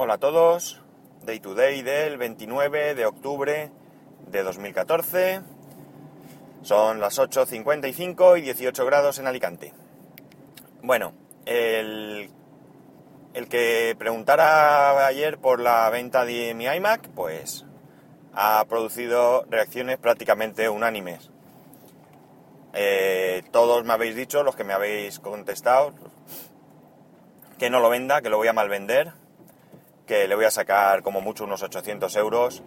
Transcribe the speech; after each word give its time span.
Hola 0.00 0.14
a 0.14 0.18
todos, 0.18 0.80
Day 1.24 1.40
to 1.40 1.56
Day 1.56 1.82
del 1.82 2.18
29 2.18 2.94
de 2.94 3.04
octubre 3.04 3.72
de 4.28 4.42
2014. 4.44 5.40
Son 6.62 7.00
las 7.00 7.18
8.55 7.18 8.38
y 8.38 8.42
18 8.42 8.86
grados 8.86 9.18
en 9.18 9.26
Alicante. 9.26 9.74
Bueno, 10.82 11.14
el, 11.46 12.30
el 13.34 13.48
que 13.48 13.96
preguntara 13.98 15.04
ayer 15.04 15.38
por 15.38 15.58
la 15.58 15.90
venta 15.90 16.24
de 16.24 16.54
mi 16.54 16.66
iMac, 16.66 17.08
pues 17.08 17.66
ha 18.34 18.64
producido 18.68 19.46
reacciones 19.50 19.98
prácticamente 19.98 20.68
unánimes. 20.68 21.32
Eh, 22.72 23.42
todos 23.50 23.84
me 23.84 23.94
habéis 23.94 24.14
dicho, 24.14 24.44
los 24.44 24.54
que 24.54 24.62
me 24.62 24.74
habéis 24.74 25.18
contestado, 25.18 25.92
que 27.58 27.68
no 27.68 27.80
lo 27.80 27.90
venda, 27.90 28.22
que 28.22 28.30
lo 28.30 28.36
voy 28.36 28.46
a 28.46 28.52
mal 28.52 28.68
vender, 28.68 29.12
que 30.08 30.26
le 30.26 30.34
voy 30.34 30.46
a 30.46 30.50
sacar 30.50 31.02
como 31.02 31.20
mucho 31.20 31.44
unos 31.44 31.62
800 31.62 32.16
euros 32.16 32.64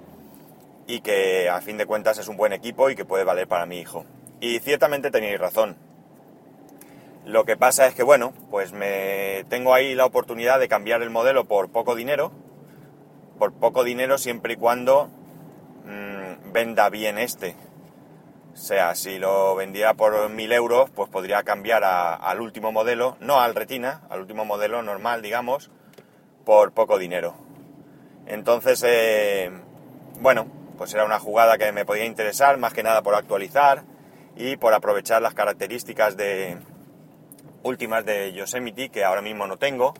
y 0.87 1.01
que 1.01 1.49
a 1.49 1.59
fin 1.59 1.77
de 1.77 1.87
cuentas 1.87 2.19
es 2.19 2.27
un 2.27 2.37
buen 2.37 2.53
equipo 2.53 2.89
y 2.89 2.95
que 2.95 3.03
puede 3.03 3.25
valer 3.25 3.47
para 3.47 3.65
mi 3.65 3.79
hijo. 3.79 4.05
Y 4.39 4.59
ciertamente 4.59 5.11
tenéis 5.11 5.39
razón. 5.39 5.75
Lo 7.25 7.43
que 7.43 7.57
pasa 7.57 7.87
es 7.87 7.95
que, 7.95 8.03
bueno, 8.03 8.33
pues 8.49 8.73
me 8.73 9.43
tengo 9.49 9.73
ahí 9.73 9.95
la 9.95 10.05
oportunidad 10.05 10.59
de 10.59 10.67
cambiar 10.67 11.01
el 11.01 11.09
modelo 11.09 11.45
por 11.45 11.69
poco 11.71 11.95
dinero. 11.95 12.31
Por 13.37 13.53
poco 13.53 13.83
dinero 13.83 14.17
siempre 14.17 14.53
y 14.53 14.57
cuando 14.57 15.09
mmm, 15.85 16.51
venda 16.53 16.89
bien 16.89 17.17
este. 17.17 17.55
O 18.53 18.57
sea, 18.57 18.95
si 18.95 19.17
lo 19.17 19.55
vendía 19.55 19.93
por 19.95 20.29
1000 20.29 20.51
euros, 20.51 20.89
pues 20.91 21.09
podría 21.09 21.41
cambiar 21.43 21.83
al 21.83 22.41
último 22.41 22.71
modelo, 22.71 23.17
no 23.19 23.39
al 23.39 23.55
retina, 23.55 24.01
al 24.09 24.19
último 24.19 24.45
modelo 24.45 24.83
normal, 24.83 25.21
digamos, 25.21 25.71
por 26.45 26.71
poco 26.71 26.97
dinero. 26.97 27.35
Entonces, 28.27 28.83
eh, 28.85 29.51
bueno, 30.19 30.47
pues 30.77 30.93
era 30.93 31.05
una 31.05 31.19
jugada 31.19 31.57
que 31.57 31.71
me 31.71 31.85
podía 31.85 32.05
interesar, 32.05 32.57
más 32.57 32.73
que 32.73 32.83
nada 32.83 33.01
por 33.01 33.15
actualizar 33.15 33.83
y 34.35 34.57
por 34.57 34.73
aprovechar 34.73 35.21
las 35.21 35.33
características 35.33 36.17
de 36.17 36.57
últimas 37.63 38.05
de 38.05 38.33
Yosemite, 38.33 38.89
que 38.89 39.03
ahora 39.03 39.21
mismo 39.21 39.47
no 39.47 39.57
tengo. 39.57 39.93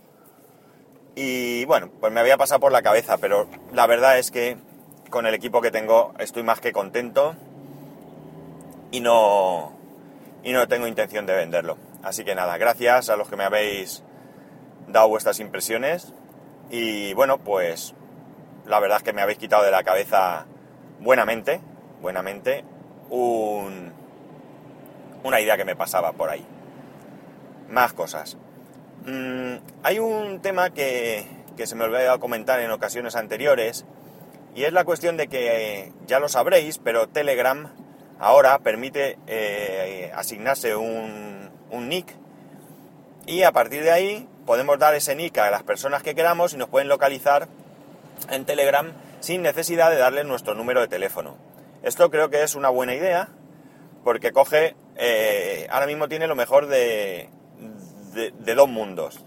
Y 1.16 1.66
bueno, 1.66 1.89
pues 2.00 2.12
me 2.14 2.19
había 2.19 2.38
pasado 2.38 2.59
por 2.59 2.72
la 2.72 2.81
cabeza, 2.81 3.17
pero 3.17 3.47
la 3.73 3.86
verdad 3.86 4.17
es 4.17 4.31
que 4.31 4.58
con 5.09 5.25
el 5.28 5.34
equipo 5.34 5.62
que 5.62 5.72
tengo 5.72 6.14
estoy 6.19 6.44
más 6.44 6.62
que 6.62 6.72
contento 6.72 7.36
y 8.92 9.02
no, 9.02 9.73
y 10.44 10.53
no 10.53 10.67
tengo 10.67 10.88
intención 10.88 11.25
de 11.25 11.36
venderlo. 11.36 11.78
Así 12.02 12.23
que 12.23 12.34
nada, 12.34 12.58
gracias 12.58 13.09
a 13.09 13.17
los 13.17 13.30
que 13.30 13.36
me 13.36 13.44
habéis 13.44 14.03
dado 14.88 15.09
vuestras 15.09 15.39
impresiones 15.39 16.14
y 16.72 17.14
bueno, 17.14 17.38
pues 17.38 17.94
la 18.66 18.80
verdad 18.80 18.97
es 18.97 19.03
que 19.03 19.14
me 19.14 19.22
habéis 19.22 19.38
quitado 19.38 19.64
de 19.64 19.72
la 19.72 19.83
cabeza 19.83 20.45
buenamente, 21.00 21.59
buenamente, 22.02 22.63
un, 23.09 23.91
una 25.23 25.39
idea 25.41 25.58
que 25.58 25.66
me 25.66 25.75
pasaba 25.75 26.13
por 26.13 26.30
ahí. 26.30 26.45
Más 27.69 27.94
cosas. 27.94 28.38
Mm, 29.05 29.55
hay 29.83 30.00
un 30.00 30.41
tema 30.41 30.72
que, 30.72 31.25
que 31.58 31.67
se 31.67 31.75
me 31.75 31.83
olvidó 31.83 32.19
comentar 32.19 32.59
en 32.59 32.72
ocasiones 32.72 33.16
anteriores 33.16 33.85
y 34.56 34.63
es 34.63 34.73
la 34.73 34.83
cuestión 34.83 35.17
de 35.17 35.28
que 35.28 35.91
ya 36.08 36.19
lo 36.19 36.30
sabréis, 36.30 36.78
pero 36.78 37.08
Telegram 37.08 37.69
ahora 38.19 38.59
permite 38.59 39.17
eh, 39.28 40.11
asignarse 40.16 40.75
un, 40.75 41.50
un, 41.72 41.89
nick 41.89 42.16
y 43.25 43.44
a 43.44 43.52
partir 43.52 43.83
de 43.83 43.91
ahí 43.91 44.28
podemos 44.45 44.80
dar 44.80 44.95
ese 44.95 45.16
nick 45.16 45.38
a 45.38 45.52
las 45.52 45.64
personas 45.64 46.03
que 46.03 46.16
queramos 46.16 46.53
y 46.53 46.58
nos 46.58 46.70
pueden 46.70 46.88
localizar 46.88 47.47
en 48.30 48.45
Telegram 48.45 48.92
sin 49.20 49.42
necesidad 49.42 49.89
de 49.89 49.97
darle 49.97 50.23
nuestro 50.23 50.56
número 50.56 50.81
de 50.81 50.88
teléfono. 50.88 51.38
Esto 51.84 52.09
creo 52.09 52.30
que 52.30 52.44
es 52.44 52.56
una 52.56 52.69
buena 52.69 52.95
idea 52.95 53.30
porque 54.03 54.31
coge, 54.31 54.75
eh, 54.96 55.68
ahora 55.69 55.85
mismo 55.85 56.07
tiene 56.07 56.28
lo 56.28 56.35
mejor 56.35 56.68
de, 56.68 57.29
de, 58.13 58.56
dos 58.56 58.68
mundos. 58.68 59.24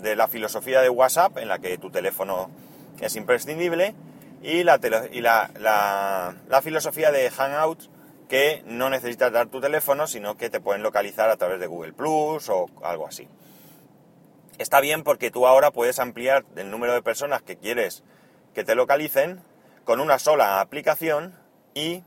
De 0.00 0.16
la 0.16 0.28
filosofía 0.28 0.82
de 0.82 0.88
WhatsApp, 0.88 1.38
en 1.38 1.48
la 1.48 1.58
que 1.58 1.78
tu 1.78 1.90
teléfono 1.90 2.50
es 3.00 3.16
imprescindible, 3.16 3.94
y 4.42 4.62
la, 4.62 4.78
y 5.10 5.20
la 5.20 6.62
filosofía 6.62 7.10
de 7.10 7.30
Hangouts, 7.30 7.90
que 8.28 8.62
no 8.66 8.90
necesitas 8.90 9.32
dar 9.32 9.46
tu 9.48 9.60
teléfono, 9.60 10.06
sino 10.06 10.36
que 10.36 10.50
te 10.50 10.60
pueden 10.60 10.82
localizar 10.82 11.30
a 11.30 11.36
través 11.36 11.60
de 11.60 11.66
Google 11.66 11.92
Plus 11.92 12.48
o 12.48 12.66
algo 12.82 13.06
así. 13.06 13.28
Está 14.58 14.80
bien 14.80 15.02
porque 15.02 15.30
tú 15.30 15.46
ahora 15.46 15.70
puedes 15.70 15.98
ampliar 15.98 16.44
el 16.56 16.70
número 16.70 16.94
de 16.94 17.02
personas 17.02 17.42
que 17.42 17.56
quieres 17.56 18.02
que 18.54 18.64
te 18.64 18.74
localicen 18.74 19.42
con 19.84 20.00
una 20.00 20.18
sola 20.18 20.60
aplicación 20.60 21.38
y 21.74 22.02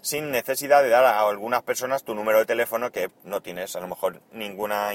sin 0.00 0.30
necesidad 0.30 0.82
de 0.82 0.88
dar 0.88 1.04
a 1.04 1.20
algunas 1.20 1.62
personas 1.62 2.02
tu 2.04 2.14
número 2.14 2.38
de 2.38 2.46
teléfono 2.46 2.90
que 2.90 3.10
no 3.24 3.40
tienes 3.40 3.76
a 3.76 3.80
lo 3.80 3.88
mejor 3.88 4.20
ninguna, 4.32 4.90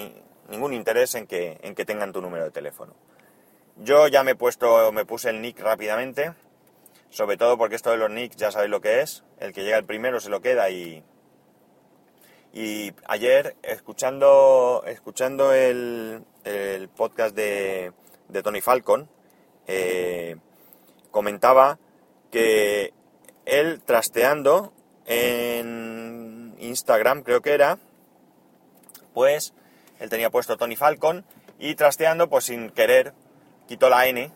ningún 0.49 0.73
interés 0.73 1.15
en 1.15 1.27
que, 1.27 1.59
en 1.61 1.75
que 1.75 1.85
tengan 1.85 2.11
tu 2.11 2.21
número 2.21 2.43
de 2.43 2.51
teléfono. 2.51 2.93
Yo 3.77 4.07
ya 4.07 4.23
me 4.23 4.31
he 4.31 4.35
puesto, 4.35 4.91
me 4.91 5.05
puse 5.05 5.29
el 5.29 5.41
nick 5.41 5.59
rápidamente, 5.59 6.33
sobre 7.09 7.37
todo 7.37 7.57
porque 7.57 7.75
esto 7.75 7.91
de 7.91 7.97
los 7.97 8.09
nicks 8.09 8.35
ya 8.35 8.51
sabéis 8.51 8.69
lo 8.69 8.81
que 8.81 9.01
es, 9.01 9.23
el 9.39 9.53
que 9.53 9.63
llega 9.63 9.77
el 9.77 9.85
primero 9.85 10.19
se 10.19 10.29
lo 10.29 10.41
queda 10.41 10.69
y... 10.69 11.03
Y 12.53 12.91
ayer, 13.07 13.55
escuchando, 13.63 14.83
escuchando 14.85 15.53
el, 15.53 16.25
el 16.43 16.89
podcast 16.89 17.33
de, 17.35 17.93
de, 18.27 18.43
Tony 18.43 18.59
Falcon, 18.59 19.07
eh, 19.67 20.35
comentaba 21.11 21.79
que 22.29 22.93
él 23.45 23.81
trasteando 23.85 24.73
en 25.05 26.55
Instagram, 26.59 27.23
creo 27.23 27.41
que 27.41 27.53
era, 27.53 27.77
pues 29.13 29.53
él 29.99 30.09
tenía 30.09 30.29
puesto 30.29 30.57
Tony 30.57 30.75
Falcon 30.75 31.23
y 31.57 31.75
trasteando, 31.75 32.29
pues 32.29 32.45
sin 32.45 32.69
querer, 32.69 33.13
quitó 33.67 33.89
la 33.89 34.07
N 34.07 34.31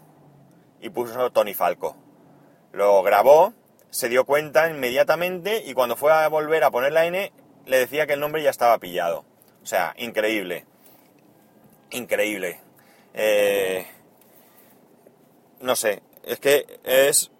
y 0.79 0.89
puso 0.89 1.31
Tony 1.31 1.53
Falco. 1.53 1.97
Lo 2.71 3.01
grabó, 3.03 3.53
se 3.89 4.07
dio 4.07 4.25
cuenta 4.25 4.69
inmediatamente 4.69 5.63
y 5.65 5.73
cuando 5.73 5.95
fue 5.95 6.13
a 6.13 6.27
volver 6.29 6.63
a 6.63 6.71
poner 6.71 6.93
la 6.93 7.05
N 7.05 7.31
le 7.65 7.79
decía 7.79 8.07
que 8.07 8.13
el 8.13 8.19
nombre 8.19 8.43
ya 8.43 8.49
estaba 8.49 8.77
pillado. 8.79 9.25
O 9.63 9.65
sea, 9.65 9.93
increíble. 9.97 10.65
Increíble. 11.91 12.59
Eh, 13.13 13.87
no 15.61 15.75
sé, 15.75 16.01
es 16.23 16.39
que 16.39 16.65
es 16.83 17.31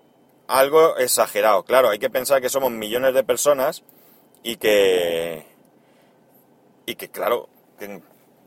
algo 0.47 0.97
exagerado. 0.97 1.63
Claro, 1.63 1.89
hay 1.89 1.99
que 1.99 2.09
pensar 2.09 2.41
que 2.41 2.49
somos 2.49 2.71
millones 2.71 3.13
de 3.13 3.23
personas 3.23 3.83
y 4.43 4.57
que... 4.57 5.45
Y 6.87 6.95
que 6.95 7.09
claro, 7.09 7.49
que 7.79 8.01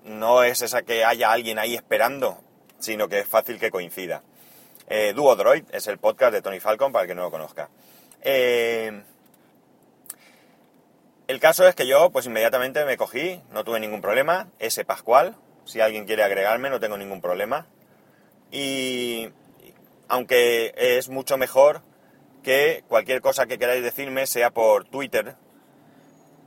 no 0.04 0.42
es 0.44 0.62
esa 0.62 0.82
que 0.82 1.04
haya 1.04 1.32
alguien 1.32 1.58
ahí 1.58 1.74
esperando, 1.74 2.38
sino 2.78 3.08
que 3.08 3.18
es 3.20 3.28
fácil 3.28 3.58
que 3.58 3.70
coincida. 3.70 4.22
Eh, 4.88 5.12
Duo 5.14 5.34
Droid 5.36 5.64
es 5.72 5.86
el 5.88 5.98
podcast 5.98 6.32
de 6.32 6.40
Tony 6.40 6.60
Falcon 6.60 6.92
para 6.92 7.02
el 7.02 7.08
que 7.08 7.14
no 7.14 7.22
lo 7.22 7.30
conozca. 7.30 7.68
Eh, 8.22 9.02
el 11.28 11.38
caso 11.38 11.68
es 11.68 11.74
que 11.76 11.86
yo, 11.86 12.10
pues 12.10 12.26
inmediatamente 12.26 12.84
me 12.84 12.96
cogí, 12.96 13.40
no 13.52 13.62
tuve 13.62 13.78
ningún 13.78 14.00
problema. 14.00 14.48
Ese 14.58 14.84
Pascual, 14.84 15.36
si 15.64 15.80
alguien 15.80 16.04
quiere 16.04 16.24
agregarme, 16.24 16.70
no 16.70 16.80
tengo 16.80 16.96
ningún 16.96 17.20
problema. 17.20 17.66
Y 18.50 19.28
aunque 20.08 20.74
es 20.76 21.08
mucho 21.08 21.36
mejor 21.36 21.82
que 22.42 22.82
cualquier 22.88 23.20
cosa 23.20 23.46
que 23.46 23.58
queráis 23.58 23.82
decirme 23.82 24.26
sea 24.26 24.50
por 24.50 24.84
Twitter, 24.86 25.36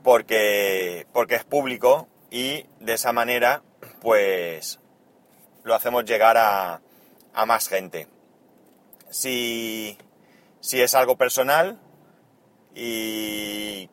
porque, 0.02 1.06
porque 1.14 1.36
es 1.36 1.44
público 1.44 2.08
y 2.30 2.66
de 2.80 2.92
esa 2.92 3.12
manera, 3.12 3.62
pues 4.02 4.80
lo 5.62 5.74
hacemos 5.74 6.04
llegar 6.04 6.36
a, 6.36 6.82
a 7.32 7.46
más 7.46 7.68
gente 7.68 8.08
si, 9.12 9.98
si 10.60 10.80
es 10.80 10.94
algo 10.94 11.16
personal 11.16 11.78
y 12.74 13.88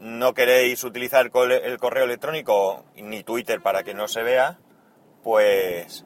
no 0.00 0.34
queréis 0.34 0.84
utilizar 0.84 1.30
el 1.34 1.78
correo 1.78 2.04
electrónico 2.04 2.84
ni 2.96 3.22
Twitter 3.22 3.60
para 3.60 3.82
que 3.82 3.94
no 3.94 4.08
se 4.08 4.22
vea, 4.22 4.58
pues... 5.22 6.04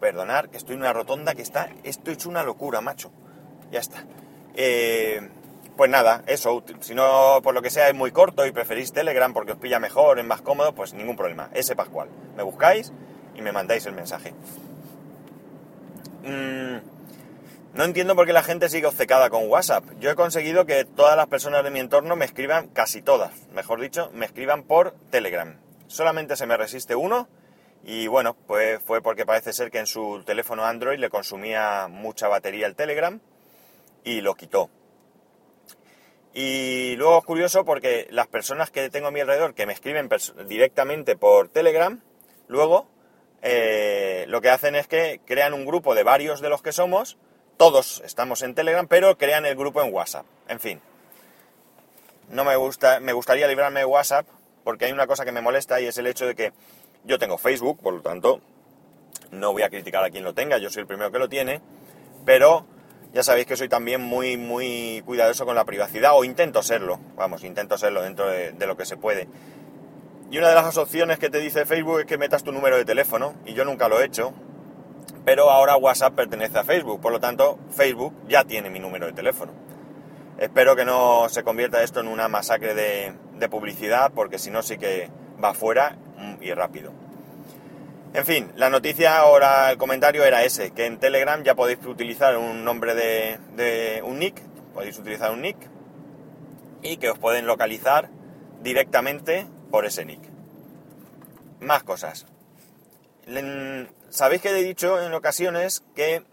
Perdonar, 0.00 0.50
que 0.50 0.56
estoy 0.56 0.74
en 0.74 0.80
una 0.80 0.92
rotonda 0.92 1.34
que 1.34 1.42
está... 1.42 1.70
Esto 1.84 2.10
es 2.10 2.26
una 2.26 2.42
locura, 2.42 2.80
macho. 2.80 3.12
Ya 3.70 3.78
está. 3.78 4.04
Eh, 4.54 5.28
pues 5.76 5.90
nada, 5.90 6.22
eso. 6.26 6.64
Si 6.80 6.94
no, 6.94 7.40
por 7.42 7.54
lo 7.54 7.62
que 7.62 7.70
sea, 7.70 7.88
es 7.88 7.94
muy 7.94 8.10
corto 8.10 8.44
y 8.44 8.52
preferís 8.52 8.92
Telegram 8.92 9.32
porque 9.32 9.52
os 9.52 9.58
pilla 9.58 9.78
mejor, 9.78 10.18
es 10.18 10.24
más 10.24 10.42
cómodo, 10.42 10.74
pues 10.74 10.92
ningún 10.92 11.16
problema. 11.16 11.48
Ese 11.54 11.76
Pascual. 11.76 12.08
Me 12.36 12.42
buscáis 12.42 12.92
y 13.34 13.42
me 13.42 13.52
mandáis 13.52 13.86
el 13.86 13.94
mensaje. 13.94 14.34
Mmm, 16.24 16.76
no 17.74 17.84
entiendo 17.84 18.14
por 18.14 18.26
qué 18.26 18.32
la 18.32 18.42
gente 18.42 18.68
sigue 18.68 18.86
obcecada 18.86 19.30
con 19.30 19.48
WhatsApp. 19.48 19.84
Yo 19.98 20.10
he 20.10 20.14
conseguido 20.14 20.66
que 20.66 20.84
todas 20.84 21.16
las 21.16 21.26
personas 21.26 21.64
de 21.64 21.70
mi 21.70 21.80
entorno 21.80 22.16
me 22.16 22.26
escriban, 22.26 22.68
casi 22.68 23.00
todas, 23.00 23.32
mejor 23.52 23.80
dicho, 23.80 24.10
me 24.12 24.26
escriban 24.26 24.62
por 24.64 24.94
Telegram. 25.10 25.58
Solamente 25.86 26.36
se 26.36 26.46
me 26.46 26.56
resiste 26.56 26.94
uno 26.94 27.28
Y 27.84 28.06
bueno, 28.06 28.36
pues 28.46 28.80
fue 28.82 29.02
porque 29.02 29.26
parece 29.26 29.52
ser 29.52 29.70
que 29.70 29.78
en 29.78 29.86
su 29.86 30.22
teléfono 30.24 30.64
Android 30.64 30.98
le 30.98 31.10
consumía 31.10 31.88
mucha 31.88 32.28
batería 32.28 32.66
el 32.66 32.76
Telegram 32.76 33.20
y 34.04 34.20
lo 34.20 34.34
quitó. 34.34 34.70
Y 36.34 36.96
luego 36.96 37.18
es 37.18 37.24
curioso 37.24 37.64
porque 37.64 38.06
las 38.10 38.26
personas 38.26 38.70
que 38.70 38.88
tengo 38.88 39.08
a 39.08 39.10
mi 39.10 39.20
alrededor 39.20 39.54
que 39.54 39.66
me 39.66 39.72
escriben 39.72 40.08
directamente 40.46 41.16
por 41.16 41.48
Telegram, 41.48 42.00
luego 42.48 42.86
eh, 43.42 44.24
lo 44.28 44.40
que 44.40 44.50
hacen 44.50 44.76
es 44.76 44.86
que 44.86 45.20
crean 45.26 45.52
un 45.52 45.66
grupo 45.66 45.94
de 45.94 46.04
varios 46.04 46.40
de 46.40 46.48
los 46.48 46.62
que 46.62 46.72
somos, 46.72 47.18
todos 47.62 48.02
estamos 48.04 48.42
en 48.42 48.56
Telegram, 48.56 48.88
pero 48.88 49.16
crean 49.16 49.46
el 49.46 49.54
grupo 49.54 49.80
en 49.80 49.94
WhatsApp. 49.94 50.26
En 50.48 50.58
fin, 50.58 50.80
no 52.28 52.44
me 52.44 52.56
gusta, 52.56 52.98
me 52.98 53.12
gustaría 53.12 53.46
librarme 53.46 53.78
de 53.78 53.86
WhatsApp 53.86 54.26
porque 54.64 54.86
hay 54.86 54.90
una 54.90 55.06
cosa 55.06 55.24
que 55.24 55.30
me 55.30 55.40
molesta 55.40 55.80
y 55.80 55.86
es 55.86 55.96
el 55.96 56.08
hecho 56.08 56.26
de 56.26 56.34
que 56.34 56.52
yo 57.04 57.20
tengo 57.20 57.38
Facebook, 57.38 57.78
por 57.80 57.94
lo 57.94 58.00
tanto, 58.00 58.40
no 59.30 59.52
voy 59.52 59.62
a 59.62 59.70
criticar 59.70 60.02
a 60.02 60.10
quien 60.10 60.24
lo 60.24 60.34
tenga, 60.34 60.58
yo 60.58 60.70
soy 60.70 60.80
el 60.80 60.86
primero 60.88 61.12
que 61.12 61.20
lo 61.20 61.28
tiene, 61.28 61.60
pero 62.24 62.66
ya 63.12 63.22
sabéis 63.22 63.46
que 63.46 63.56
soy 63.56 63.68
también 63.68 64.00
muy, 64.00 64.36
muy 64.36 65.00
cuidadoso 65.06 65.46
con 65.46 65.54
la 65.54 65.64
privacidad, 65.64 66.16
o 66.16 66.24
intento 66.24 66.64
serlo, 66.64 66.98
vamos, 67.14 67.44
intento 67.44 67.78
serlo 67.78 68.02
dentro 68.02 68.28
de, 68.28 68.66
lo 68.66 68.76
que 68.76 68.86
se 68.86 68.96
puede. 68.96 69.28
Y 70.32 70.38
una 70.38 70.48
de 70.48 70.56
las 70.56 70.76
opciones 70.76 71.20
que 71.20 71.30
te 71.30 71.38
dice 71.38 71.64
Facebook 71.64 72.00
es 72.00 72.06
que 72.06 72.18
metas 72.18 72.42
tu 72.42 72.50
número 72.50 72.76
de 72.76 72.84
teléfono, 72.84 73.34
y 73.46 73.54
yo 73.54 73.64
nunca 73.64 73.86
lo 73.86 74.00
he 74.00 74.04
hecho, 74.04 74.34
pero 75.24 75.50
ahora 75.50 75.76
WhatsApp 75.76 76.14
pertenece 76.14 76.58
a 76.58 76.64
Facebook, 76.64 77.00
por 77.00 77.12
lo 77.12 77.20
tanto 77.20 77.58
Facebook 77.70 78.14
ya 78.28 78.44
tiene 78.44 78.70
mi 78.70 78.80
número 78.80 79.06
de 79.06 79.12
teléfono. 79.12 79.52
Espero 80.38 80.74
que 80.74 80.84
no 80.84 81.28
se 81.28 81.42
convierta 81.44 81.82
esto 81.82 82.00
en 82.00 82.08
una 82.08 82.28
masacre 82.28 82.74
de, 82.74 83.14
de 83.34 83.48
publicidad, 83.48 84.12
porque 84.14 84.38
si 84.38 84.50
no 84.50 84.62
sí 84.62 84.78
que 84.78 85.10
va 85.42 85.54
fuera 85.54 85.96
mm, 86.16 86.42
y 86.42 86.52
rápido. 86.52 86.92
En 88.14 88.26
fin, 88.26 88.52
la 88.56 88.68
noticia 88.68 89.16
ahora, 89.16 89.70
el 89.70 89.78
comentario 89.78 90.22
era 90.24 90.44
ese, 90.44 90.72
que 90.72 90.84
en 90.84 90.98
Telegram 90.98 91.42
ya 91.42 91.54
podéis 91.54 91.78
utilizar 91.86 92.36
un 92.36 92.62
nombre 92.62 92.94
de, 92.94 94.02
un 94.04 94.18
nick, 94.18 94.38
podéis 94.74 94.98
utilizar 94.98 95.32
un 95.32 95.40
nick 95.40 95.56
y 96.82 96.98
que 96.98 97.08
os 97.08 97.18
pueden 97.18 97.46
localizar 97.46 98.10
directamente 98.62 99.46
por 99.70 99.86
ese 99.86 100.04
nick. 100.04 100.20
Más 101.60 101.84
cosas. 101.84 102.26
Sabéis 104.10 104.42
que 104.42 104.50
he 104.50 104.62
dicho 104.62 105.00
en 105.00 105.14
ocasiones 105.14 105.84
que 105.94 106.24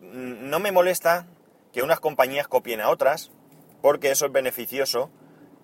no 0.00 0.58
me 0.58 0.72
molesta 0.72 1.26
que 1.72 1.82
unas 1.82 2.00
compañías 2.00 2.48
copien 2.48 2.80
a 2.80 2.90
otras, 2.90 3.30
porque 3.80 4.10
eso 4.10 4.26
es 4.26 4.32
beneficioso 4.32 5.10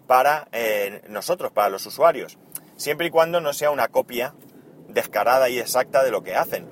para 0.07 0.49
eh, 0.53 1.03
nosotros, 1.09 1.53
para 1.53 1.69
los 1.69 1.87
usuarios, 1.87 2.39
siempre 2.77 3.09
y 3.09 3.11
cuando 3.11 3.41
no 3.41 3.53
sea 3.53 3.71
una 3.71 3.89
copia 3.89 4.35
descarada 4.89 5.49
y 5.49 5.59
exacta 5.59 6.03
de 6.03 6.11
lo 6.11 6.23
que 6.23 6.35
hacen. 6.35 6.67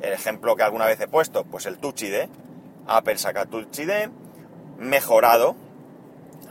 El 0.00 0.12
ejemplo 0.12 0.56
que 0.56 0.62
alguna 0.62 0.86
vez 0.86 1.00
he 1.00 1.08
puesto, 1.08 1.44
pues 1.44 1.66
el 1.66 1.78
Touch 1.78 2.02
ID. 2.02 2.28
Apple 2.86 3.18
saca 3.18 3.46
Touch 3.46 3.78
ID 3.78 4.08
mejorado 4.78 5.56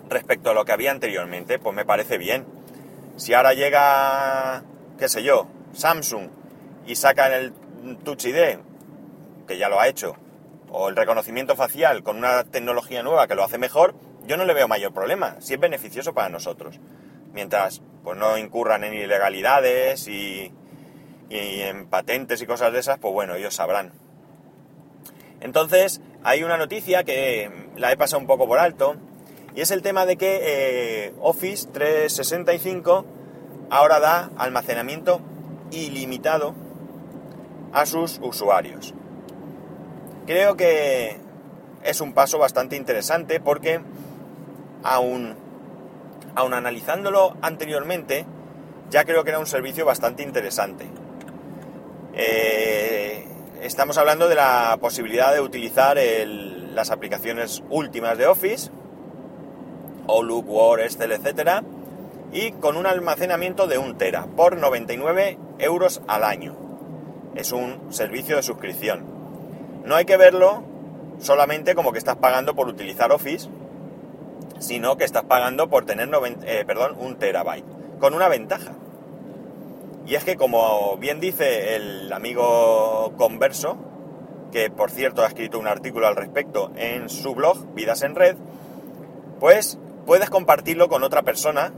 respecto 0.10 0.52
a 0.52 0.54
lo 0.54 0.66
que 0.66 0.72
había 0.72 0.92
anteriormente, 0.92 1.60
pues 1.60 1.76
me 1.76 1.86
parece 1.86 2.18
bien. 2.18 2.46
Si 3.18 3.34
ahora 3.34 3.54
llega, 3.54 4.64
qué 5.00 5.08
sé 5.08 5.24
yo, 5.24 5.48
Samsung 5.76 6.30
y 6.86 6.96
sacan 6.96 7.34
el 7.34 7.54
Touch 8.04 8.26
ID, 8.26 8.60
que 9.48 9.58
ya 9.58 9.70
lo 9.70 9.80
ha 9.80 9.88
hecho, 9.88 10.16
o 10.72 10.90
el 10.90 10.96
reconocimiento 10.96 11.56
facial 11.56 12.04
con 12.04 12.18
una 12.18 12.44
tecnología 12.44 13.04
nueva 13.04 13.28
que 13.28 13.36
lo 13.36 13.44
hace 13.44 13.58
mejor, 13.58 13.96
yo 14.26 14.38
no 14.38 14.46
le 14.46 14.54
veo 14.54 14.68
mayor 14.68 14.94
problema, 14.94 15.36
si 15.40 15.54
es 15.54 15.60
beneficioso 15.60 16.14
para 16.14 16.30
nosotros. 16.30 16.80
Mientras 17.34 17.82
pues 18.04 18.18
no 18.18 18.38
incurran 18.38 18.84
en 18.84 18.94
ilegalidades 18.94 20.08
y, 20.08 20.54
en 21.30 21.88
patentes 21.88 22.42
y 22.42 22.46
cosas 22.46 22.72
de 22.72 22.80
esas, 22.80 23.00
pues 23.00 23.14
bueno, 23.14 23.36
ellos 23.36 23.56
sabrán. 23.56 23.92
Entonces, 25.42 26.02
hay 26.24 26.44
una 26.44 26.58
noticia 26.58 27.04
que 27.04 27.70
la 27.76 27.92
he 27.92 27.98
pasado 27.98 28.20
un 28.20 28.28
poco 28.28 28.48
por 28.48 28.60
alto, 28.60 28.96
y 29.56 29.62
es 29.62 29.72
el 29.72 29.82
tema 29.82 30.06
de 30.06 30.18
que 30.18 30.40
eh, 30.42 31.14
Office 31.20 31.68
365 31.72 33.06
ahora 33.70 34.00
da 34.00 34.30
almacenamiento 34.38 35.22
ilimitado 35.76 36.54
a 37.74 37.86
sus 37.86 38.20
usuarios. 38.22 38.94
Creo 40.26 40.56
que 40.56 41.18
es 41.84 42.02
un 42.02 42.14
paso 42.14 42.40
bastante 42.40 42.76
interesante 42.76 43.40
porque 43.40 43.80
aún, 44.84 45.36
aún 46.36 46.54
analizándolo 46.54 47.36
anteriormente, 47.42 48.26
ya 48.90 49.04
creo 49.04 49.24
que 49.24 49.32
era 49.32 49.40
un 49.40 49.46
servicio 49.48 49.86
bastante 49.86 50.24
interesante. 50.24 50.86
Eh, 52.14 53.28
estamos 53.62 53.98
hablando 53.98 54.30
de 54.30 54.36
la 54.36 54.78
posibilidad 54.80 55.34
de 55.34 55.42
utilizar 55.42 55.98
las 56.74 56.92
aplicaciones 56.92 57.62
últimas 57.70 58.18
de 58.18 58.28
Office, 58.28 58.72
Outlook, 60.08 60.48
Word, 60.48 60.82
Excel, 60.82 61.12
etc. 61.12 61.62
Y 62.36 62.52
con 62.52 62.76
un 62.76 62.86
almacenamiento 62.86 63.66
de 63.66 63.78
1 63.78 63.96
tera 63.96 64.26
por 64.26 64.58
99 64.58 65.38
euros 65.60 66.02
al 66.06 66.26
año. 66.26 66.58
Es 67.34 67.54
un 67.54 67.94
servicio 67.94 68.36
de 68.36 68.44
suscripción. 68.44 69.06
No 69.86 69.96
hay 69.96 70.04
que 70.04 70.18
verlo 70.18 70.62
solamente 71.20 71.76
como 71.76 71.94
que 71.94 71.98
estás 71.98 72.18
pagando 72.18 72.54
por 72.54 72.68
utilizar 72.68 73.14
Office, 73.14 73.48
sino 74.60 74.98
que 74.98 75.06
estás 75.06 75.24
pagando 75.24 75.70
por 75.70 75.86
tener 75.86 76.10
eh, 76.44 76.66
perdón, 76.68 76.98
un 77.00 77.16
terabyte. 77.16 77.66
Con 78.00 78.14
una 78.14 78.28
ventaja 78.28 78.74
y 80.06 80.16
es 80.16 80.24
que, 80.24 80.36
como 80.36 80.98
bien 80.98 81.20
dice 81.20 81.76
el 81.76 82.14
amigo 82.14 83.14
Converso, 83.18 83.78
que 84.52 84.70
por 84.70 84.92
cierto 84.92 85.24
ha 85.24 85.28
escrito 85.28 85.58
un 85.58 85.68
artículo 85.68 86.06
al 86.06 86.16
respecto 86.18 86.72
en 86.76 87.10
su 87.10 87.34
blog, 87.34 87.74
Vidas 87.74 88.04
en 88.04 88.14
Red, 88.14 88.36
pues 89.40 89.80
puedes 90.06 90.30
compartirlo 90.30 90.90
con 90.90 91.04
otra 91.04 91.24
persona 91.24 91.74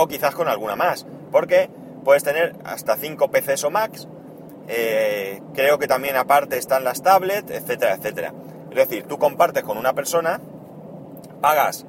o 0.00 0.06
quizás 0.06 0.32
con 0.32 0.46
alguna 0.46 0.76
más, 0.76 1.06
porque 1.32 1.68
puedes 2.04 2.22
tener 2.22 2.54
hasta 2.64 2.96
5 2.96 3.32
PCs 3.32 3.64
o 3.64 3.70
Macs, 3.70 4.06
eh, 4.68 5.42
creo 5.54 5.80
que 5.80 5.88
también 5.88 6.14
aparte 6.14 6.56
están 6.56 6.84
las 6.84 7.02
tablets, 7.02 7.50
etcétera, 7.50 7.94
etcétera. 7.94 8.32
Es 8.70 8.76
decir, 8.76 9.06
tú 9.08 9.18
compartes 9.18 9.64
con 9.64 9.76
una 9.76 9.94
persona, 9.94 10.40
pagas 11.40 11.84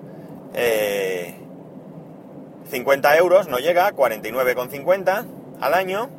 50 2.69 3.15
eh, 3.15 3.17
euros, 3.19 3.47
no 3.47 3.59
llega, 3.59 3.93
49,50 3.93 5.27
al 5.61 5.73
año 5.75 6.09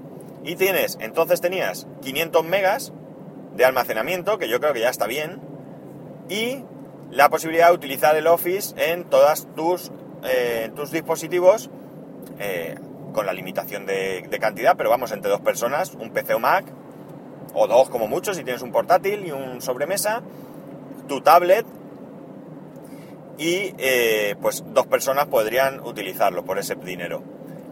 y 0.44 0.54
tienes, 0.54 0.96
entonces 1.00 1.40
tenías 1.40 1.88
500 2.02 2.44
megas 2.44 2.92
de 3.56 3.64
almacenamiento, 3.64 4.38
que 4.38 4.49
yo 4.49 4.61
creo 4.61 4.73
que 4.75 4.80
ya 4.80 4.90
está 4.90 5.09
bien, 5.09 5.40
y 6.28 6.64
la 7.11 7.30
posibilidad 7.30 7.70
de 7.70 7.75
utilizar 7.75 8.14
el 8.14 8.28
Office 8.28 8.76
en 8.76 9.11
todas 9.11 9.49
tus, 9.56 9.90
eh, 10.23 10.70
tus 10.76 10.92
dispositivos 10.92 11.68
eh, 12.39 12.77
con 13.12 13.27
la 13.27 13.33
limitación 13.33 13.87
de, 13.87 14.27
cantidad, 14.41 14.77
pero 14.77 14.91
vamos, 14.91 15.12
entre 15.12 15.31
dos 15.31 15.41
personas, 15.41 15.95
un 15.95 16.11
PC 16.11 16.35
o 16.35 16.39
Mac, 16.39 16.65
o 17.55 17.67
dos 17.67 17.91
como 17.91 18.07
mucho 18.07 18.35
si 18.35 18.45
tienes 18.45 18.62
un 18.62 18.73
portátil 18.73 19.27
y 19.27 19.33
un 19.33 19.61
sobremesa, 19.61 20.23
tu 21.09 21.21
tablet, 21.21 21.67
y 23.39 23.75
eh, 23.79 24.37
pues 24.41 24.65
dos 24.69 24.87
personas 24.87 25.27
podrían 25.27 25.81
utilizarlo 25.81 26.45
por 26.45 26.59
ese 26.59 26.75
dinero. 26.75 27.23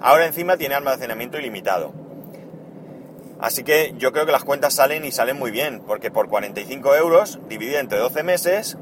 Ahora 0.00 0.26
encima 0.26 0.56
tiene 0.56 0.74
almacenamiento 0.74 1.38
ilimitado. 1.38 1.92
Así 3.40 3.62
que 3.62 3.94
yo 3.98 4.12
creo 4.12 4.26
que 4.26 4.32
las 4.32 4.44
cuentas 4.44 4.74
salen 4.74 5.04
y 5.04 5.12
salen 5.12 5.38
muy 5.38 5.50
bien, 5.50 5.82
porque 5.86 6.10
por 6.10 6.28
45 6.28 6.96
euros 6.96 7.38
dividido 7.48 7.78
entre 7.78 7.98
12 7.98 8.22
meses 8.24 8.76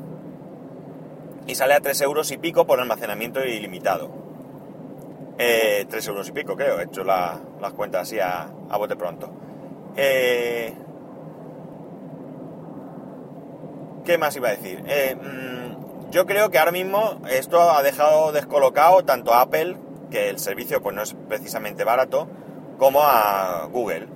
y 1.46 1.54
sale 1.54 1.74
a 1.74 1.80
3 1.80 2.00
euros 2.02 2.30
y 2.30 2.38
pico 2.38 2.66
por 2.66 2.80
almacenamiento 2.80 3.44
ilimitado. 3.44 4.25
Eh, 5.38 5.86
3 5.88 6.08
euros 6.08 6.28
y 6.28 6.32
pico 6.32 6.56
creo, 6.56 6.80
he 6.80 6.84
hecho 6.84 7.04
las 7.04 7.72
cuentas 7.76 8.02
así 8.02 8.18
a, 8.18 8.50
bote 8.78 8.96
pronto. 8.96 9.30
Eh, 9.96 10.74
¿Qué 14.04 14.18
más 14.18 14.36
iba 14.36 14.48
a 14.48 14.52
decir? 14.52 14.82
Eh, 14.86 15.16
mm, 15.16 16.10
yo 16.10 16.26
creo 16.26 16.50
que 16.50 16.58
ahora 16.58 16.72
mismo 16.72 17.20
esto 17.28 17.60
ha 17.70 17.82
dejado 17.82 18.32
descolocado 18.32 19.04
tanto 19.04 19.34
a 19.34 19.42
Apple 19.42 19.76
que 20.10 20.30
el 20.30 20.38
servicio 20.38 20.80
pues 20.80 20.94
no 20.94 21.02
es 21.02 21.14
precisamente 21.28 21.84
barato, 21.84 22.28
como 22.78 23.02
a 23.02 23.68
Google. 23.70 24.08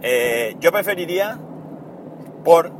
Eh, 0.00 0.56
yo 0.58 0.72
preferiría, 0.72 1.38
por, 2.42 2.72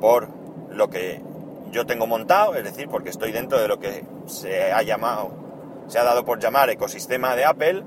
por 0.00 0.28
lo 0.70 0.90
que 0.90 1.22
yo 1.70 1.86
tengo 1.86 2.06
montado, 2.06 2.54
es 2.54 2.64
decir, 2.64 2.88
porque 2.88 3.10
estoy 3.10 3.32
dentro 3.32 3.58
de 3.58 3.68
lo 3.68 3.78
que 3.78 4.04
se 4.26 4.72
ha 4.72 4.82
llamado, 4.82 5.45
se 5.88 5.98
ha 5.98 6.04
dado 6.04 6.24
por 6.24 6.38
llamar 6.38 6.70
ecosistema 6.70 7.36
de 7.36 7.44
Apple, 7.44 7.82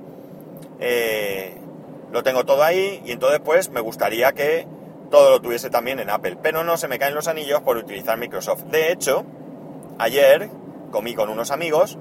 eh, 0.79 1.57
lo 2.11 2.23
tengo 2.23 2.45
todo 2.45 2.63
ahí 2.63 3.01
y 3.05 3.11
entonces 3.11 3.39
pues 3.43 3.69
me 3.69 3.81
gustaría 3.81 4.31
que 4.31 4.67
todo 5.11 5.31
lo 5.31 5.41
tuviese 5.41 5.69
también 5.69 5.99
en 5.99 6.09
Apple, 6.09 6.37
pero 6.41 6.63
no 6.63 6.77
se 6.77 6.87
me 6.87 6.99
caen 6.99 7.15
los 7.15 7.27
anillos 7.27 7.61
por 7.61 7.77
utilizar 7.77 8.17
Microsoft. 8.17 8.63
De 8.65 8.91
hecho, 8.91 9.25
ayer 9.97 10.49
comí 10.91 11.15
con 11.15 11.29
unos 11.29 11.51
amigos 11.51 11.97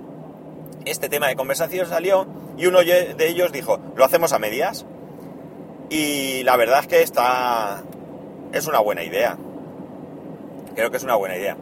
este 0.84 1.08
tema 1.08 1.28
de 1.28 1.36
conversación 1.36 1.86
salió 1.86 2.26
y 2.56 2.66
uno 2.66 2.80
de 2.80 3.14
ellos 3.28 3.52
dijo, 3.52 3.78
lo 3.94 4.04
hacemos 4.04 4.32
a 4.32 4.38
medias. 4.38 4.86
Y 5.90 6.42
la 6.44 6.56
verdad 6.56 6.80
es 6.80 6.86
que 6.86 7.02
está... 7.02 7.82
es 8.52 8.66
una 8.66 8.80
buena 8.80 9.02
idea. 9.02 9.36
Creo 10.74 10.90
que 10.90 10.96
es 10.96 11.04
una 11.04 11.14
buena 11.14 11.36
idea. 11.36 11.56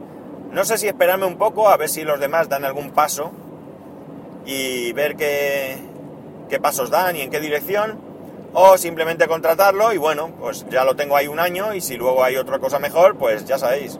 No 0.51 0.65
sé 0.65 0.77
si 0.77 0.87
esperarme 0.87 1.25
un 1.25 1.37
poco 1.37 1.69
a 1.69 1.77
ver 1.77 1.89
si 1.89 2.03
los 2.03 2.19
demás 2.19 2.49
dan 2.49 2.65
algún 2.65 2.91
paso 2.91 3.31
y 4.47 4.93
ver 4.93 5.15
qué, 5.15 5.77
qué 6.49 6.59
pasos 6.59 6.89
dan 6.89 7.15
y 7.15 7.21
en 7.21 7.29
qué 7.29 7.39
dirección. 7.39 7.99
O 8.53 8.77
simplemente 8.77 9.27
contratarlo 9.27 9.93
y 9.93 9.97
bueno, 9.97 10.31
pues 10.39 10.65
ya 10.71 10.83
lo 10.83 10.95
tengo 10.95 11.15
ahí 11.15 11.27
un 11.27 11.39
año 11.39 11.75
y 11.75 11.81
si 11.81 11.97
luego 11.97 12.23
hay 12.23 12.37
otra 12.37 12.57
cosa 12.57 12.79
mejor, 12.79 13.17
pues 13.17 13.45
ya 13.45 13.59
sabéis. 13.59 13.99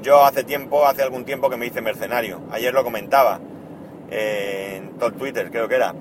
Yo 0.00 0.24
hace 0.24 0.44
tiempo, 0.44 0.86
hace 0.86 1.02
algún 1.02 1.24
tiempo 1.24 1.50
que 1.50 1.56
me 1.56 1.66
hice 1.66 1.82
mercenario. 1.82 2.40
Ayer 2.50 2.72
lo 2.72 2.84
comentaba 2.84 3.40
en 4.10 4.96
todo 4.96 5.12
Twitter, 5.12 5.50
creo 5.50 5.68
que 5.68 5.74
era 5.74 5.92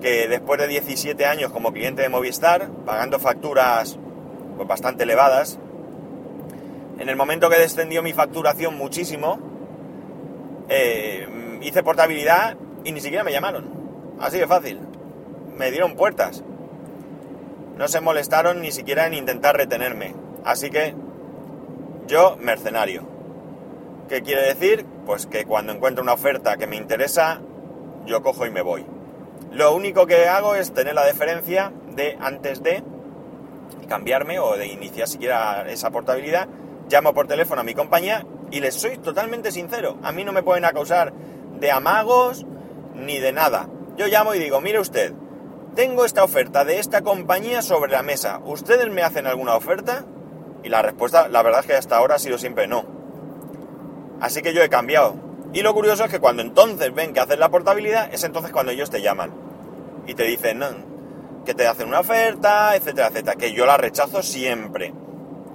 que 0.00 0.28
después 0.28 0.60
de 0.60 0.68
17 0.68 1.24
años 1.24 1.50
como 1.50 1.72
cliente 1.72 2.02
de 2.02 2.08
Movistar, 2.08 2.68
pagando 2.84 3.18
facturas 3.18 3.98
pues, 4.56 4.68
bastante 4.68 5.04
elevadas, 5.04 5.58
en 6.98 7.08
el 7.08 7.16
momento 7.16 7.50
que 7.50 7.58
descendió 7.58 8.02
mi 8.02 8.12
facturación 8.12 8.76
muchísimo, 8.76 9.38
eh, 10.68 11.58
hice 11.62 11.82
portabilidad 11.82 12.56
y 12.86 12.92
ni 12.92 13.00
siquiera 13.00 13.24
me 13.24 13.32
llamaron. 13.32 13.68
Así 14.20 14.38
de 14.38 14.46
fácil. 14.46 14.78
Me 15.58 15.72
dieron 15.72 15.96
puertas. 15.96 16.44
No 17.76 17.88
se 17.88 18.00
molestaron 18.00 18.62
ni 18.62 18.70
siquiera 18.70 19.06
en 19.06 19.14
intentar 19.14 19.56
retenerme. 19.56 20.14
Así 20.44 20.70
que 20.70 20.94
yo, 22.06 22.36
mercenario. 22.36 23.02
¿Qué 24.08 24.22
quiere 24.22 24.42
decir? 24.42 24.86
Pues 25.04 25.26
que 25.26 25.44
cuando 25.44 25.72
encuentro 25.72 26.04
una 26.04 26.12
oferta 26.12 26.56
que 26.56 26.68
me 26.68 26.76
interesa, 26.76 27.40
yo 28.06 28.22
cojo 28.22 28.46
y 28.46 28.50
me 28.50 28.62
voy. 28.62 28.86
Lo 29.50 29.74
único 29.74 30.06
que 30.06 30.28
hago 30.28 30.54
es 30.54 30.72
tener 30.72 30.94
la 30.94 31.04
deferencia 31.04 31.72
de 31.90 32.16
antes 32.20 32.62
de 32.62 32.84
cambiarme 33.88 34.38
o 34.38 34.56
de 34.56 34.68
iniciar 34.68 35.08
siquiera 35.08 35.68
esa 35.68 35.90
portabilidad, 35.90 36.46
llamo 36.88 37.14
por 37.14 37.26
teléfono 37.26 37.62
a 37.62 37.64
mi 37.64 37.74
compañía 37.74 38.24
y 38.52 38.60
les 38.60 38.74
soy 38.74 38.98
totalmente 38.98 39.50
sincero. 39.50 39.98
A 40.04 40.12
mí 40.12 40.22
no 40.22 40.32
me 40.32 40.44
pueden 40.44 40.64
acusar 40.64 41.12
de 41.58 41.70
amagos 41.72 42.46
ni 42.96 43.18
de 43.18 43.32
nada. 43.32 43.68
Yo 43.96 44.06
llamo 44.06 44.34
y 44.34 44.38
digo, 44.38 44.60
mire 44.60 44.80
usted, 44.80 45.12
tengo 45.74 46.04
esta 46.04 46.24
oferta 46.24 46.64
de 46.64 46.78
esta 46.78 47.02
compañía 47.02 47.62
sobre 47.62 47.92
la 47.92 48.02
mesa. 48.02 48.40
¿Ustedes 48.44 48.88
me 48.88 49.02
hacen 49.02 49.26
alguna 49.26 49.54
oferta? 49.54 50.04
Y 50.62 50.68
la 50.68 50.82
respuesta, 50.82 51.28
la 51.28 51.42
verdad 51.42 51.60
es 51.60 51.66
que 51.66 51.74
hasta 51.74 51.96
ahora 51.96 52.16
ha 52.16 52.18
sido 52.18 52.38
siempre 52.38 52.66
no. 52.66 52.84
Así 54.20 54.42
que 54.42 54.54
yo 54.54 54.62
he 54.62 54.68
cambiado. 54.68 55.14
Y 55.52 55.62
lo 55.62 55.74
curioso 55.74 56.04
es 56.04 56.10
que 56.10 56.18
cuando 56.18 56.42
entonces 56.42 56.92
ven 56.94 57.12
que 57.12 57.20
haces 57.20 57.38
la 57.38 57.50
portabilidad, 57.50 58.12
es 58.12 58.24
entonces 58.24 58.52
cuando 58.52 58.72
ellos 58.72 58.90
te 58.90 59.02
llaman. 59.02 59.32
Y 60.06 60.14
te 60.14 60.24
dicen 60.24 60.62
que 61.44 61.54
te 61.54 61.66
hacen 61.66 61.88
una 61.88 62.00
oferta, 62.00 62.74
etcétera, 62.74 63.08
etcétera. 63.08 63.36
Que 63.36 63.52
yo 63.52 63.66
la 63.66 63.76
rechazo 63.76 64.22
siempre. 64.22 64.92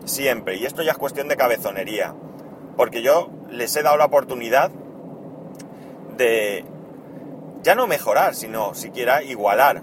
Siempre. 0.06 0.56
Y 0.58 0.66
esto 0.66 0.82
ya 0.82 0.92
es 0.92 0.98
cuestión 0.98 1.28
de 1.28 1.38
cabezonería. 1.38 2.16
Porque 2.78 3.02
yo 3.02 3.30
les 3.50 3.76
he 3.76 3.84
dado 3.84 3.98
la 3.98 4.06
oportunidad 4.06 4.72
de 6.18 6.66
ya 7.64 7.76
no 7.76 7.88
mejorar, 7.88 8.36
sino 8.36 8.74
siquiera 8.74 9.24
igualar. 9.24 9.82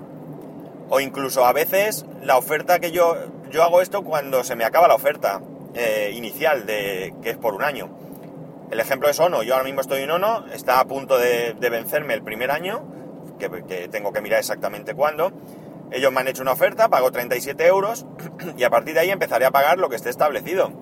O 0.91 1.01
incluso 1.01 1.45
a 1.45 1.53
veces 1.53 2.07
la 2.23 2.37
oferta 2.39 2.81
que 2.81 2.91
yo, 2.91 3.17
yo 3.51 3.63
hago 3.63 3.81
esto 3.81 4.03
cuando 4.03 4.45
se 4.45 4.57
me 4.57 4.65
acaba 4.65 4.89
la 4.89 4.95
oferta 4.95 5.41
eh, 5.75 6.13
inicial, 6.15 6.67
de, 6.67 7.15
que 7.23 7.31
es 7.31 7.37
por 7.37 7.55
un 7.55 7.63
año. 7.63 7.91
El 8.71 8.81
ejemplo 8.81 9.09
es 9.09 9.19
Ono. 9.21 9.43
Yo 9.43 9.55
ahora 9.55 9.65
mismo 9.65 9.81
estoy 9.81 10.03
en 10.03 10.11
Ono, 10.11 10.47
está 10.53 10.81
a 10.81 10.85
punto 10.87 11.19
de, 11.19 11.55
vencerme 11.71 12.15
el 12.15 12.23
primer 12.23 12.51
año, 12.51 12.85
que, 13.39 13.89
tengo 13.89 14.13
que 14.13 14.21
mirar 14.21 14.41
exactamente 14.41 14.95
cuándo. 14.95 15.33
Ellos 15.91 16.13
me 16.13 16.21
han 16.21 16.29
hecho 16.29 16.43
una 16.43 16.53
oferta, 16.53 16.89
pago 16.89 17.11
37 17.11 17.67
euros 17.67 18.07
y 18.57 18.65
a 18.65 18.71
partir 18.71 18.95
de 18.95 19.01
ahí 19.01 19.11
empezaré 19.11 19.47
a 19.47 19.51
pagar 19.51 19.79
lo 19.79 19.89
que 19.89 19.97
esté 19.97 20.11
establecido. 20.11 20.73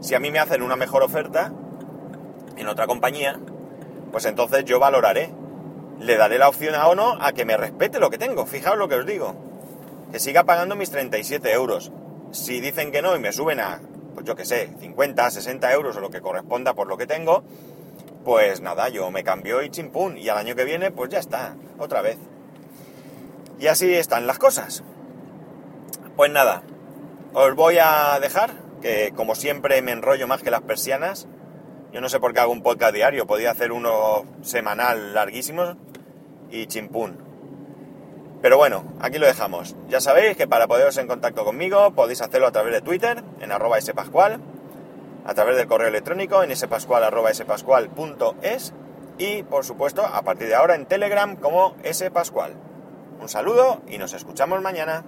Si 0.00 0.14
a 0.14 0.20
mí 0.20 0.30
me 0.30 0.38
hacen 0.38 0.62
una 0.62 0.76
mejor 0.76 1.02
oferta 1.02 1.52
en 2.56 2.68
otra 2.68 2.86
compañía, 2.86 3.38
pues 4.12 4.24
entonces 4.24 4.64
yo 4.64 4.78
valoraré. 4.78 5.30
Le 6.00 6.16
daré 6.16 6.38
la 6.38 6.48
opción 6.48 6.74
a 6.74 6.88
Ono 6.88 7.18
a 7.20 7.32
que 7.32 7.44
me 7.44 7.56
respete 7.56 8.00
lo 8.00 8.10
que 8.10 8.18
tengo. 8.18 8.46
Fijaos 8.46 8.78
lo 8.78 8.88
que 8.88 8.96
os 8.96 9.06
digo. 9.06 9.36
Que 10.10 10.18
siga 10.18 10.44
pagando 10.44 10.74
mis 10.74 10.90
37 10.90 11.52
euros. 11.52 11.92
Si 12.32 12.60
dicen 12.60 12.90
que 12.90 13.02
no 13.02 13.14
y 13.14 13.20
me 13.20 13.32
suben 13.32 13.60
a 13.60 13.80
pues 14.14 14.26
yo 14.26 14.36
qué 14.36 14.44
sé, 14.44 14.68
50, 14.80 15.30
60 15.30 15.72
euros 15.72 15.96
o 15.96 16.00
lo 16.00 16.10
que 16.10 16.20
corresponda 16.20 16.74
por 16.74 16.88
lo 16.88 16.96
que 16.96 17.06
tengo, 17.06 17.42
pues 18.24 18.60
nada, 18.60 18.88
yo 18.88 19.10
me 19.10 19.24
cambio 19.24 19.62
y 19.62 19.70
chimpún. 19.70 20.18
Y 20.18 20.28
al 20.28 20.38
año 20.38 20.54
que 20.54 20.64
viene, 20.64 20.90
pues 20.90 21.10
ya 21.10 21.18
está, 21.18 21.56
otra 21.78 22.02
vez. 22.02 22.18
Y 23.58 23.66
así 23.66 23.92
están 23.94 24.26
las 24.26 24.38
cosas. 24.38 24.84
Pues 26.16 26.30
nada, 26.30 26.62
os 27.32 27.54
voy 27.54 27.78
a 27.78 28.18
dejar, 28.20 28.52
que 28.82 29.12
como 29.14 29.34
siempre 29.34 29.80
me 29.82 29.92
enrollo 29.92 30.26
más 30.26 30.42
que 30.42 30.50
las 30.50 30.62
persianas. 30.62 31.28
Yo 31.92 32.00
no 32.00 32.08
sé 32.08 32.20
por 32.20 32.32
qué 32.32 32.40
hago 32.40 32.52
un 32.52 32.62
podcast 32.62 32.94
diario, 32.94 33.26
podía 33.26 33.50
hacer 33.50 33.72
uno 33.72 34.24
semanal 34.42 35.14
larguísimo 35.14 35.76
y 36.50 36.66
chimpún. 36.66 37.18
Pero 38.42 38.56
bueno, 38.56 38.84
aquí 39.00 39.18
lo 39.18 39.26
dejamos. 39.26 39.76
Ya 39.88 40.00
sabéis 40.00 40.36
que 40.36 40.46
para 40.46 40.66
poderos 40.66 40.96
en 40.96 41.06
contacto 41.06 41.44
conmigo 41.44 41.92
podéis 41.92 42.22
hacerlo 42.22 42.46
a 42.46 42.52
través 42.52 42.72
de 42.72 42.80
Twitter, 42.80 43.22
en 43.40 43.52
arroba 43.52 43.80
spascual, 43.80 44.40
a 45.26 45.34
través 45.34 45.56
del 45.56 45.66
correo 45.66 45.88
electrónico 45.88 46.42
en 46.42 46.56
spascual 46.56 47.04
arroba 47.04 47.32
spascual.es 47.34 48.72
y 49.18 49.42
por 49.42 49.64
supuesto 49.64 50.04
a 50.04 50.22
partir 50.22 50.48
de 50.48 50.54
ahora 50.54 50.74
en 50.74 50.86
Telegram 50.86 51.36
como 51.36 51.76
spascual. 51.92 52.54
Un 53.20 53.28
saludo 53.28 53.82
y 53.86 53.98
nos 53.98 54.14
escuchamos 54.14 54.62
mañana. 54.62 55.04